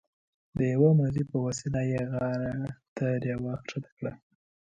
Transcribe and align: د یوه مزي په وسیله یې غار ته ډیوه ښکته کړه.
د 0.57 0.59
یوه 0.73 0.89
مزي 0.99 1.23
په 1.31 1.37
وسیله 1.45 1.81
یې 1.91 2.01
غار 2.11 2.41
ته 2.95 3.05
ډیوه 3.23 3.53
ښکته 3.63 3.89
کړه. 3.97 4.11